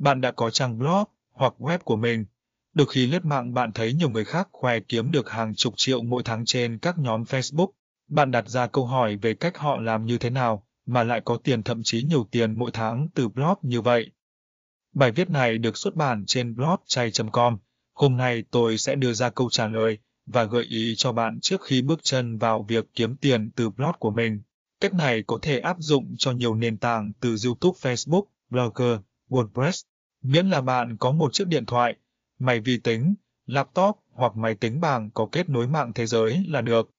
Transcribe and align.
Bạn 0.00 0.20
đã 0.20 0.30
có 0.30 0.50
trang 0.50 0.78
blog 0.78 1.04
hoặc 1.32 1.54
web 1.58 1.78
của 1.78 1.96
mình. 1.96 2.24
Đôi 2.74 2.86
khi 2.86 3.06
lướt 3.06 3.24
mạng 3.24 3.54
bạn 3.54 3.72
thấy 3.72 3.92
nhiều 3.92 4.10
người 4.10 4.24
khác 4.24 4.48
khoe 4.52 4.80
kiếm 4.80 5.10
được 5.10 5.30
hàng 5.30 5.54
chục 5.54 5.74
triệu 5.76 6.02
mỗi 6.02 6.22
tháng 6.24 6.44
trên 6.44 6.78
các 6.78 6.98
nhóm 6.98 7.22
Facebook. 7.22 7.68
Bạn 8.08 8.30
đặt 8.30 8.48
ra 8.48 8.66
câu 8.66 8.86
hỏi 8.86 9.16
về 9.16 9.34
cách 9.34 9.58
họ 9.58 9.80
làm 9.80 10.06
như 10.06 10.18
thế 10.18 10.30
nào 10.30 10.66
mà 10.86 11.04
lại 11.04 11.20
có 11.24 11.36
tiền 11.44 11.62
thậm 11.62 11.82
chí 11.82 12.02
nhiều 12.02 12.28
tiền 12.30 12.58
mỗi 12.58 12.70
tháng 12.72 13.08
từ 13.14 13.28
blog 13.28 13.54
như 13.62 13.80
vậy. 13.80 14.10
Bài 14.94 15.12
viết 15.12 15.30
này 15.30 15.58
được 15.58 15.76
xuất 15.76 15.94
bản 15.96 16.24
trên 16.26 16.54
blog 16.56 16.76
chay.com. 16.86 17.58
Hôm 17.94 18.16
nay 18.16 18.44
tôi 18.50 18.78
sẽ 18.78 18.94
đưa 18.94 19.12
ra 19.12 19.30
câu 19.30 19.50
trả 19.50 19.68
lời 19.68 19.98
và 20.26 20.44
gợi 20.44 20.64
ý 20.64 20.94
cho 20.96 21.12
bạn 21.12 21.38
trước 21.40 21.62
khi 21.62 21.82
bước 21.82 22.00
chân 22.02 22.38
vào 22.38 22.62
việc 22.68 22.86
kiếm 22.94 23.16
tiền 23.16 23.50
từ 23.56 23.70
blog 23.70 23.92
của 23.98 24.10
mình. 24.10 24.40
Cách 24.80 24.94
này 24.94 25.22
có 25.26 25.38
thể 25.42 25.58
áp 25.58 25.76
dụng 25.80 26.14
cho 26.18 26.32
nhiều 26.32 26.54
nền 26.54 26.78
tảng 26.78 27.12
từ 27.20 27.36
YouTube, 27.44 27.78
Facebook, 27.82 28.24
Blogger, 28.50 29.00
WordPress, 29.30 29.84
miễn 30.22 30.50
là 30.50 30.60
bạn 30.60 30.96
có 30.96 31.12
một 31.12 31.32
chiếc 31.32 31.48
điện 31.48 31.66
thoại, 31.66 31.96
máy 32.38 32.60
vi 32.60 32.78
tính, 32.78 33.14
laptop 33.46 33.96
hoặc 34.12 34.36
máy 34.36 34.54
tính 34.54 34.80
bảng 34.80 35.10
có 35.10 35.28
kết 35.32 35.48
nối 35.48 35.66
mạng 35.66 35.92
thế 35.94 36.06
giới 36.06 36.44
là 36.48 36.60
được. 36.60 36.90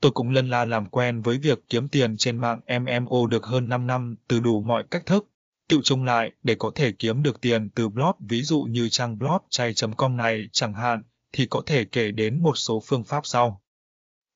Tôi 0.00 0.12
cũng 0.12 0.30
lân 0.30 0.50
la 0.50 0.64
làm 0.64 0.86
quen 0.86 1.22
với 1.22 1.38
việc 1.38 1.58
kiếm 1.68 1.88
tiền 1.88 2.16
trên 2.16 2.38
mạng 2.38 2.60
MMO 2.80 3.26
được 3.26 3.44
hơn 3.44 3.68
5 3.68 3.86
năm 3.86 4.16
từ 4.28 4.40
đủ 4.40 4.62
mọi 4.62 4.84
cách 4.90 5.06
thức. 5.06 5.28
Tự 5.68 5.80
chung 5.84 6.04
lại, 6.04 6.32
để 6.42 6.54
có 6.58 6.70
thể 6.74 6.92
kiếm 6.92 7.22
được 7.22 7.40
tiền 7.40 7.70
từ 7.70 7.88
blog 7.88 8.12
ví 8.20 8.42
dụ 8.42 8.62
như 8.62 8.88
trang 8.88 9.18
blog 9.18 9.38
chay.com 9.50 10.16
này 10.16 10.48
chẳng 10.52 10.74
hạn, 10.74 11.02
thì 11.32 11.46
có 11.46 11.62
thể 11.66 11.84
kể 11.84 12.10
đến 12.10 12.42
một 12.42 12.54
số 12.54 12.82
phương 12.86 13.04
pháp 13.04 13.26
sau. 13.26 13.62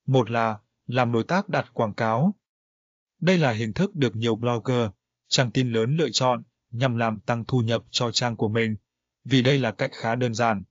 Một 0.07 0.31
là 0.31 0.59
làm 0.87 1.13
đối 1.13 1.25
tác 1.25 1.49
đặt 1.49 1.71
quảng 1.73 1.95
cáo. 1.95 2.35
Đây 3.21 3.39
là 3.39 3.53
hình 3.53 3.73
thức 3.73 3.95
được 3.95 4.17
nhiều 4.17 4.37
blogger, 4.37 4.89
trang 5.29 5.51
tin 5.51 5.73
lớn 5.73 5.97
lựa 5.97 6.09
chọn 6.13 6.43
nhằm 6.71 6.97
làm 6.97 7.21
tăng 7.21 7.45
thu 7.45 7.61
nhập 7.61 7.85
cho 7.91 8.11
trang 8.11 8.37
của 8.37 8.49
mình, 8.49 8.77
vì 9.25 9.43
đây 9.43 9.59
là 9.59 9.73
cách 9.73 9.91
khá 9.93 10.15
đơn 10.15 10.35
giản. 10.35 10.63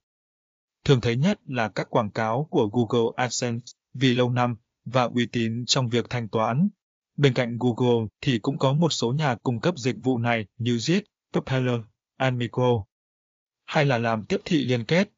Thường 0.86 1.02
thấy 1.02 1.16
nhất 1.16 1.40
là 1.46 1.70
các 1.70 1.90
quảng 1.90 2.12
cáo 2.12 2.48
của 2.52 2.70
Google 2.74 3.12
AdSense 3.16 3.66
vì 3.94 4.16
lâu 4.16 4.30
năm 4.30 4.56
và 4.86 5.04
uy 5.04 5.26
tín 5.26 5.66
trong 5.68 5.90
việc 5.90 6.10
thanh 6.10 6.28
toán. 6.28 6.70
Bên 7.18 7.34
cạnh 7.34 7.58
Google 7.60 8.08
thì 8.22 8.40
cũng 8.40 8.58
có 8.58 8.74
một 8.74 8.90
số 8.90 9.14
nhà 9.14 9.36
cung 9.36 9.60
cấp 9.60 9.78
dịch 9.78 9.96
vụ 10.04 10.18
này 10.18 10.46
như 10.58 10.78
Zit, 10.78 11.02
Propeller, 11.32 11.80
Amico. 12.18 12.84
Hay 13.66 13.86
là 13.86 13.98
làm 13.98 14.26
tiếp 14.26 14.42
thị 14.46 14.66
liên 14.66 14.86
kết. 14.86 15.10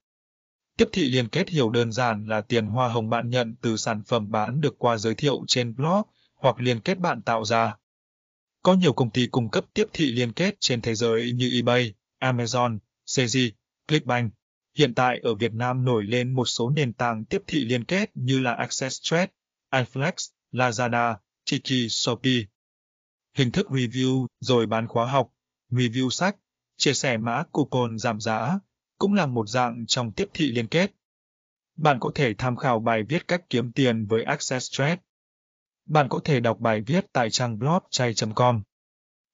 Tiếp 0.77 0.89
thị 0.91 1.09
liên 1.09 1.27
kết 1.27 1.49
hiểu 1.49 1.69
đơn 1.69 1.91
giản 1.91 2.25
là 2.25 2.41
tiền 2.41 2.65
hoa 2.65 2.89
hồng 2.89 3.09
bạn 3.09 3.29
nhận 3.29 3.55
từ 3.61 3.77
sản 3.77 4.03
phẩm 4.07 4.31
bán 4.31 4.61
được 4.61 4.79
qua 4.79 4.97
giới 4.97 5.15
thiệu 5.15 5.43
trên 5.47 5.75
blog 5.75 6.01
hoặc 6.35 6.59
liên 6.59 6.79
kết 6.79 6.99
bạn 6.99 7.21
tạo 7.21 7.45
ra. 7.45 7.75
Có 8.61 8.73
nhiều 8.73 8.93
công 8.93 9.09
ty 9.09 9.27
cung 9.27 9.49
cấp 9.49 9.65
tiếp 9.73 9.87
thị 9.93 10.11
liên 10.11 10.33
kết 10.33 10.55
trên 10.59 10.81
thế 10.81 10.95
giới 10.95 11.31
như 11.31 11.51
eBay, 11.53 11.93
Amazon, 12.19 12.77
CZ, 13.05 13.51
Clickbank. 13.87 14.33
Hiện 14.77 14.93
tại 14.93 15.19
ở 15.23 15.35
Việt 15.35 15.53
Nam 15.53 15.85
nổi 15.85 16.03
lên 16.03 16.33
một 16.33 16.45
số 16.45 16.69
nền 16.69 16.93
tảng 16.93 17.25
tiếp 17.25 17.43
thị 17.47 17.65
liên 17.65 17.83
kết 17.83 18.11
như 18.13 18.39
là 18.39 18.53
Access 18.53 19.01
Trade, 19.01 19.31
iFlex, 19.71 20.11
Lazada, 20.51 21.15
Tiki, 21.51 21.89
Shopee. 21.89 22.43
Hình 23.37 23.51
thức 23.51 23.67
review 23.69 24.27
rồi 24.39 24.65
bán 24.65 24.87
khóa 24.87 25.05
học, 25.05 25.29
review 25.71 26.09
sách, 26.09 26.35
chia 26.77 26.93
sẻ 26.93 27.17
mã 27.17 27.43
coupon 27.51 27.97
giảm 27.97 28.19
giá 28.19 28.59
cũng 28.97 29.13
là 29.13 29.25
một 29.25 29.49
dạng 29.49 29.85
trong 29.87 30.11
tiếp 30.11 30.29
thị 30.33 30.51
liên 30.51 30.67
kết. 30.67 30.91
Bạn 31.77 31.97
có 31.99 32.11
thể 32.15 32.33
tham 32.37 32.55
khảo 32.55 32.79
bài 32.79 33.03
viết 33.03 33.27
cách 33.27 33.41
kiếm 33.49 33.71
tiền 33.71 34.05
với 34.05 34.23
Access 34.23 34.71
Trade. 34.71 35.01
Bạn 35.89 36.09
có 36.09 36.19
thể 36.23 36.39
đọc 36.39 36.59
bài 36.59 36.81
viết 36.81 37.05
tại 37.13 37.29
trang 37.29 37.59
blog 37.59 37.79
chay.com. 37.89 38.61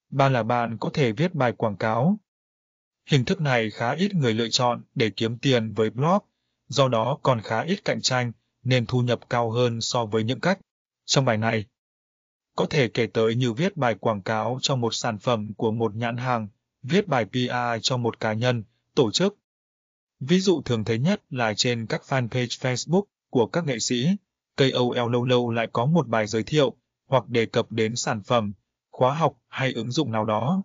Ba 0.10 0.30
là 0.30 0.44
bạn 0.44 0.78
có 0.80 0.90
thể 0.94 1.12
viết 1.12 1.34
bài 1.34 1.52
quảng 1.52 1.78
cáo. 1.78 2.20
Hình 3.10 3.26
thức 3.26 3.42
này 3.42 3.70
khá 3.70 3.92
ít 3.92 4.16
người 4.16 4.34
lựa 4.34 4.50
chọn 4.50 4.84
để 4.96 5.10
kiếm 5.10 5.38
tiền 5.38 5.74
với 5.74 5.90
blog, 5.90 6.18
do 6.68 6.88
đó 6.88 7.18
còn 7.24 7.42
khá 7.42 7.62
ít 7.62 7.86
cạnh 7.86 8.02
tranh 8.02 8.32
nên 8.64 8.86
thu 8.86 9.02
nhập 9.02 9.20
cao 9.30 9.52
hơn 9.52 9.82
so 9.82 10.06
với 10.06 10.24
những 10.24 10.40
cách. 10.40 10.60
Trong 11.06 11.26
bài 11.26 11.38
này, 11.38 11.66
có 12.56 12.66
thể 12.70 12.88
kể 12.88 13.08
tới 13.08 13.36
như 13.36 13.54
viết 13.54 13.78
bài 13.78 13.96
quảng 14.00 14.22
cáo 14.22 14.60
cho 14.62 14.76
một 14.76 14.94
sản 14.94 15.18
phẩm 15.18 15.54
của 15.54 15.72
một 15.72 15.96
nhãn 15.96 16.18
hàng, 16.18 16.48
viết 16.84 17.08
bài 17.08 17.26
PR 17.26 17.82
cho 17.82 17.98
một 17.98 18.20
cá 18.20 18.34
nhân, 18.34 18.64
tổ 18.96 19.12
chức. 19.12 19.38
Ví 20.20 20.40
dụ 20.40 20.62
thường 20.62 20.84
thấy 20.84 21.00
nhất 21.00 21.24
là 21.30 21.54
trên 21.54 21.86
các 21.86 22.02
fanpage 22.08 22.48
Facebook 22.48 23.04
của 23.30 23.48
các 23.48 23.66
nghệ 23.66 23.80
sĩ, 23.80 24.08
KOL 24.58 25.12
lâu 25.12 25.26
lâu 25.26 25.52
lại 25.52 25.68
có 25.74 25.86
một 25.86 26.08
bài 26.08 26.28
giới 26.28 26.44
thiệu 26.44 26.76
hoặc 27.08 27.30
đề 27.30 27.46
cập 27.46 27.72
đến 27.72 27.96
sản 27.96 28.22
phẩm, 28.24 28.54
khóa 28.92 29.14
học 29.14 29.38
hay 29.48 29.74
ứng 29.74 29.92
dụng 29.92 30.12
nào 30.12 30.26
đó. 30.26 30.64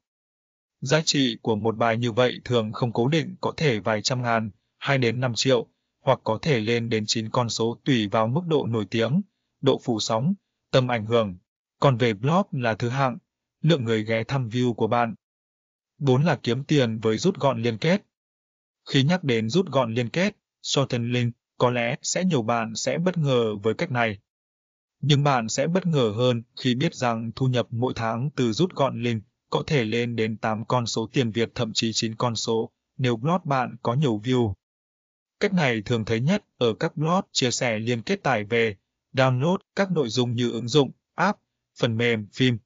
Giá 0.81 1.03
trị 1.05 1.37
của 1.43 1.57
một 1.57 1.77
bài 1.77 1.97
như 1.97 2.13
vậy 2.13 2.41
thường 2.45 2.73
không 2.73 2.93
cố 2.93 3.09
định 3.09 3.35
có 3.41 3.53
thể 3.57 3.81
vài 3.81 4.03
trăm 4.03 4.23
ngàn, 4.23 4.51
hai 4.79 4.99
đến 4.99 5.21
5 5.21 5.33
triệu, 5.35 5.67
hoặc 6.01 6.21
có 6.25 6.39
thể 6.43 6.61
lên 6.61 6.89
đến 6.89 7.05
9 7.07 7.31
con 7.31 7.49
số 7.49 7.81
tùy 7.85 8.09
vào 8.09 8.27
mức 8.27 8.41
độ 8.47 8.67
nổi 8.67 8.87
tiếng, 8.91 9.23
độ 9.61 9.81
phủ 9.85 10.01
sóng, 10.01 10.35
tầm 10.71 10.89
ảnh 10.89 11.07
hưởng. 11.07 11.37
Còn 11.81 11.97
về 11.97 12.15
blog 12.15 12.47
là 12.53 12.75
thứ 12.75 12.89
hạng, 12.89 13.19
lượng 13.63 13.85
người 13.85 14.05
ghé 14.05 14.25
thăm 14.25 14.49
view 14.49 14.75
của 14.75 14.87
bạn. 14.87 15.15
4 15.99 16.25
là 16.25 16.39
kiếm 16.43 16.65
tiền 16.65 16.99
với 16.99 17.19
rút 17.19 17.39
gọn 17.39 17.63
liên 17.63 17.79
kết. 17.79 18.03
Khi 18.89 19.03
nhắc 19.03 19.25
đến 19.25 19.49
rút 19.49 19.67
gọn 19.67 19.95
liên 19.95 20.09
kết, 20.09 20.37
shorten 20.63 21.13
link, 21.13 21.35
có 21.61 21.71
lẽ 21.71 21.97
sẽ 22.03 22.25
nhiều 22.25 22.43
bạn 22.43 22.77
sẽ 22.77 22.99
bất 22.99 23.19
ngờ 23.19 23.57
với 23.63 23.75
cách 23.75 23.91
này. 23.91 24.19
Nhưng 25.01 25.23
bạn 25.23 25.49
sẽ 25.49 25.67
bất 25.67 25.87
ngờ 25.87 26.13
hơn 26.17 26.43
khi 26.57 26.75
biết 26.75 26.95
rằng 26.95 27.31
thu 27.37 27.47
nhập 27.47 27.67
mỗi 27.71 27.93
tháng 27.97 28.31
từ 28.37 28.53
rút 28.53 28.75
gọn 28.75 29.03
link 29.03 29.23
có 29.51 29.63
thể 29.67 29.85
lên 29.85 30.17
đến 30.17 30.37
8 30.37 30.65
con 30.65 30.87
số 30.87 31.09
tiền 31.13 31.31
Việt 31.31 31.51
thậm 31.55 31.73
chí 31.73 31.93
9 31.93 32.15
con 32.15 32.37
số 32.37 32.71
nếu 32.97 33.17
blog 33.17 33.39
bạn 33.45 33.77
có 33.83 33.95
nhiều 33.95 34.21
view. 34.25 34.55
Cách 35.41 35.53
này 35.53 35.83
thường 35.83 36.05
thấy 36.05 36.21
nhất 36.21 36.45
ở 36.59 36.75
các 36.75 36.97
blog 36.97 37.21
chia 37.33 37.51
sẻ 37.51 37.79
liên 37.79 38.03
kết 38.03 38.23
tải 38.23 38.45
về, 38.45 38.77
download 39.13 39.59
các 39.77 39.91
nội 39.91 40.09
dung 40.09 40.35
như 40.35 40.51
ứng 40.51 40.69
dụng, 40.69 40.91
app, 41.15 41.39
phần 41.79 41.97
mềm, 41.97 42.27
phim. 42.33 42.59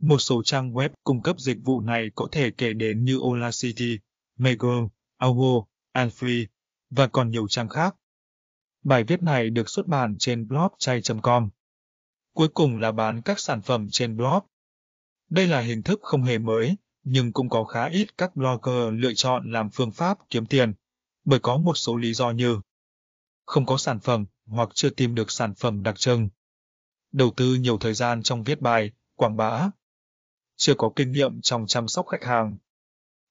Một 0.00 0.18
số 0.18 0.42
trang 0.42 0.72
web 0.72 0.88
cung 1.04 1.22
cấp 1.22 1.38
dịch 1.38 1.58
vụ 1.64 1.80
này 1.80 2.10
có 2.14 2.28
thể 2.32 2.50
kể 2.50 2.72
đến 2.72 3.04
như 3.04 3.16
Olacity, 3.18 3.98
Mego, 4.36 4.88
Algo, 5.16 5.64
Alfree 5.92 6.46
và 6.90 7.06
còn 7.06 7.30
nhiều 7.30 7.48
trang 7.48 7.68
khác. 7.68 7.94
Bài 8.84 9.04
viết 9.04 9.22
này 9.22 9.50
được 9.50 9.68
xuất 9.68 9.86
bản 9.86 10.16
trên 10.18 10.48
blog 10.48 10.68
chay.com. 10.78 11.48
Cuối 12.34 12.48
cùng 12.48 12.78
là 12.78 12.92
bán 12.92 13.22
các 13.22 13.40
sản 13.40 13.62
phẩm 13.62 13.88
trên 13.90 14.16
blog. 14.16 14.38
Đây 15.30 15.46
là 15.46 15.60
hình 15.60 15.82
thức 15.82 16.00
không 16.02 16.22
hề 16.22 16.38
mới, 16.38 16.76
nhưng 17.02 17.32
cũng 17.32 17.48
có 17.48 17.64
khá 17.64 17.84
ít 17.84 18.18
các 18.18 18.36
blogger 18.36 18.92
lựa 18.92 19.14
chọn 19.14 19.52
làm 19.52 19.70
phương 19.70 19.92
pháp 19.92 20.18
kiếm 20.30 20.46
tiền 20.46 20.72
bởi 21.24 21.38
có 21.38 21.56
một 21.56 21.74
số 21.74 21.96
lý 21.96 22.14
do 22.14 22.30
như 22.30 22.60
không 23.46 23.66
có 23.66 23.76
sản 23.76 24.00
phẩm 24.00 24.26
hoặc 24.46 24.68
chưa 24.74 24.90
tìm 24.90 25.14
được 25.14 25.30
sản 25.30 25.54
phẩm 25.54 25.82
đặc 25.82 25.98
trưng, 25.98 26.28
đầu 27.12 27.32
tư 27.36 27.54
nhiều 27.54 27.78
thời 27.78 27.94
gian 27.94 28.22
trong 28.22 28.44
viết 28.44 28.60
bài, 28.60 28.90
quảng 29.14 29.36
bá, 29.36 29.70
chưa 30.56 30.74
có 30.78 30.92
kinh 30.96 31.12
nghiệm 31.12 31.40
trong 31.40 31.66
chăm 31.66 31.88
sóc 31.88 32.06
khách 32.06 32.24
hàng. 32.24 32.56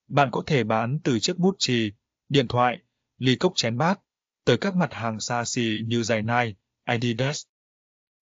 Bạn 0.07 0.29
có 0.31 0.43
thể 0.45 0.63
bán 0.63 0.99
từ 1.03 1.19
chiếc 1.19 1.37
bút 1.37 1.55
chì, 1.59 1.91
điện 2.29 2.47
thoại, 2.47 2.77
ly 3.17 3.35
cốc 3.35 3.53
chén 3.55 3.77
bát, 3.77 3.99
tới 4.45 4.57
các 4.57 4.75
mặt 4.75 4.93
hàng 4.93 5.19
xa 5.19 5.45
xỉ 5.45 5.79
như 5.87 6.03
giày 6.03 6.21
Nike, 6.21 6.53
Adidas. 6.83 7.45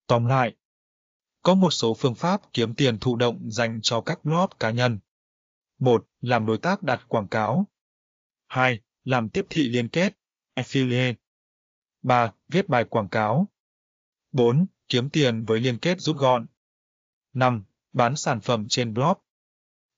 Tóm 0.08 0.26
lại, 0.26 0.56
có 1.42 1.56
một 1.56 1.72
số 1.72 1.94
phương 1.94 2.16
pháp 2.16 2.42
kiếm 2.54 2.76
tiền 2.76 3.00
thụ 3.00 3.16
động 3.16 3.52
dành 3.52 3.80
cho 3.84 4.02
các 4.02 4.26
blog 4.26 4.50
cá 4.60 4.72
nhân. 4.72 5.00
1. 5.80 6.06
Làm 6.22 6.46
đối 6.46 6.58
tác 6.58 6.84
đặt 6.84 7.06
quảng 7.08 7.28
cáo. 7.28 7.68
2 8.48 8.80
làm 9.04 9.30
tiếp 9.30 9.46
thị 9.50 9.70
liên 9.70 9.90
kết, 9.90 10.18
affiliate. 10.56 11.14
3. 12.02 12.34
Viết 12.48 12.70
bài 12.70 12.84
quảng 12.84 13.10
cáo. 13.10 13.48
4. 14.32 14.66
Kiếm 14.90 15.10
tiền 15.10 15.46
với 15.46 15.60
liên 15.60 15.78
kết 15.78 16.02
rút 16.02 16.18
gọn. 16.18 16.46
5. 17.34 17.64
Bán 17.94 18.16
sản 18.16 18.42
phẩm 18.42 18.66
trên 18.70 18.94
blog. 18.94 19.18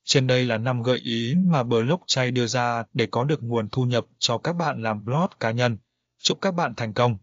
Trên 0.03 0.27
đây 0.27 0.45
là 0.45 0.57
5 0.57 0.83
gợi 0.83 0.97
ý 0.97 1.35
mà 1.45 1.63
Blockchain 1.63 2.33
đưa 2.33 2.47
ra 2.47 2.83
để 2.93 3.07
có 3.11 3.23
được 3.23 3.43
nguồn 3.43 3.69
thu 3.69 3.85
nhập 3.85 4.05
cho 4.19 4.37
các 4.37 4.53
bạn 4.53 4.83
làm 4.83 5.05
blog 5.05 5.27
cá 5.39 5.51
nhân. 5.51 5.77
Chúc 6.23 6.41
các 6.41 6.51
bạn 6.51 6.73
thành 6.77 6.93
công! 6.93 7.17